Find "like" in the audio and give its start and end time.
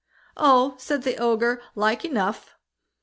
1.75-2.03